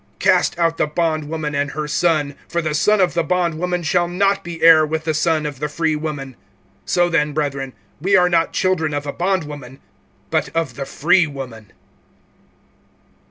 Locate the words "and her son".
1.53-2.33